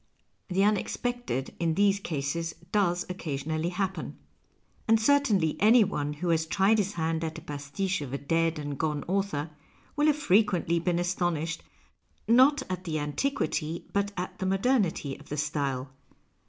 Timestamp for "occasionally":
3.07-3.69